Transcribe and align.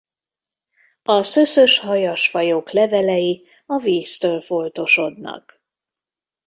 A 1.03 1.23
szöszös-hajas 1.23 2.29
fajok 2.29 2.71
levelei 2.71 3.47
a 3.65 3.77
víztől 3.77 4.41
foltosodnak. 4.41 5.63